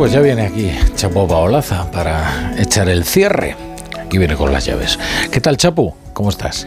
[0.00, 3.54] pues ya viene aquí Chapo Paolaza para echar el cierre.
[4.02, 4.98] Aquí viene con las llaves.
[5.30, 5.94] ¿Qué tal, Chapo?
[6.14, 6.66] ¿Cómo estás?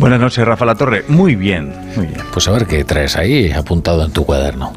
[0.00, 1.04] Buenas noches, Rafa La Torre.
[1.06, 2.20] Muy bien, muy bien.
[2.32, 4.72] Pues a ver qué traes ahí apuntado en tu cuaderno.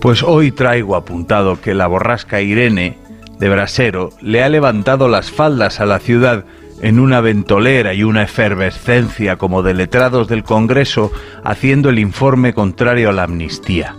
[0.00, 2.98] Pues hoy traigo apuntado que la borrasca Irene
[3.38, 6.44] de Brasero le ha levantado las faldas a la ciudad
[6.82, 11.12] en una ventolera y una efervescencia como de letrados del Congreso
[11.44, 13.94] haciendo el informe contrario a la amnistía.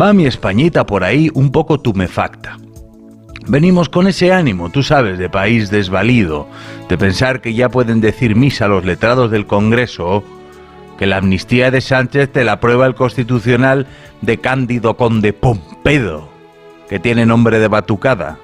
[0.00, 2.56] Va mi Españita por ahí un poco tumefacta.
[3.46, 6.48] Venimos con ese ánimo, tú sabes, de país desvalido,
[6.88, 10.24] de pensar que ya pueden decir misa los letrados del Congreso,
[10.96, 13.86] que la amnistía de Sánchez te la prueba el constitucional
[14.22, 16.26] de Cándido Conde Pompedo,
[16.88, 18.38] que tiene nombre de batucada.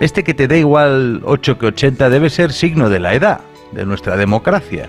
[0.00, 3.86] Este que te da igual 8 que 80 debe ser signo de la edad, de
[3.86, 4.88] nuestra democracia.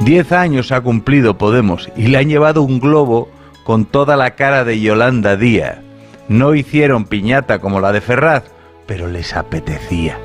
[0.00, 3.28] Diez años ha cumplido Podemos y le han llevado un globo
[3.68, 5.80] con toda la cara de Yolanda Díaz.
[6.26, 8.44] No hicieron piñata como la de Ferraz,
[8.86, 10.18] pero les apetecía.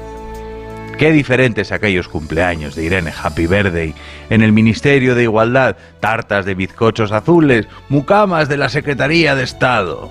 [0.97, 3.94] Qué diferentes aquellos cumpleaños de Irene Happy Birthday.
[4.30, 10.09] En el Ministerio de Igualdad, tartas de bizcochos azules, mucamas de la Secretaría de Estado.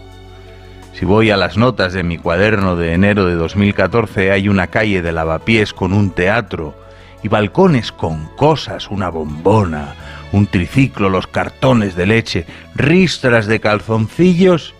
[0.92, 5.00] Si voy a las notas de mi cuaderno de enero de 2014, hay una calle
[5.00, 6.74] de lavapiés con un teatro
[7.22, 9.94] y balcones con cosas, una bombona,
[10.32, 14.74] un triciclo, los cartones de leche, ristras de calzoncillos,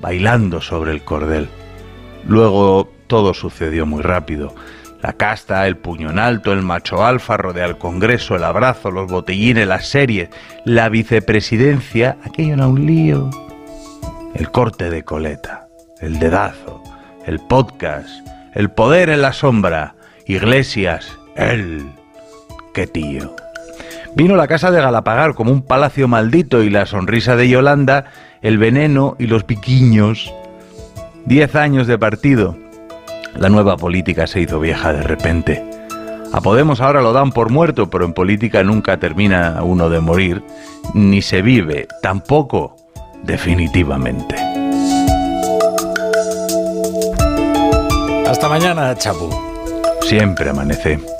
[0.00, 1.48] bailando sobre el cordel.
[2.26, 4.54] Luego todo sucedió muy rápido.
[5.02, 9.10] La casta, el puño en alto, el macho alfa, rodea el Congreso, el abrazo, los
[9.10, 10.30] botellines, las series,
[10.64, 13.30] la vicepresidencia, aquello era un lío.
[14.34, 15.68] El corte de coleta,
[16.00, 16.82] el dedazo,
[17.26, 18.08] el podcast,
[18.54, 19.94] el poder en la sombra,
[20.26, 21.90] Iglesias, él.
[22.72, 23.34] ¡Qué tío!
[24.16, 28.06] Vino la casa de Galapagar como un palacio maldito y la sonrisa de Yolanda,
[28.42, 30.32] el veneno y los piquiños.
[31.24, 32.56] Diez años de partido.
[33.36, 35.64] La nueva política se hizo vieja de repente.
[36.32, 40.42] A Podemos ahora lo dan por muerto, pero en política nunca termina uno de morir,
[40.92, 42.76] ni se vive, tampoco
[43.22, 44.36] definitivamente.
[48.26, 49.30] Hasta mañana, Chapu.
[50.02, 51.13] Siempre amanece.